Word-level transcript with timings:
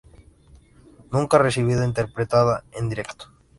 Nunca 1.11 1.37
ha 1.37 1.51
sido 1.51 1.85
interpretada 1.85 2.63
en 2.71 2.89
directo. 2.89 3.27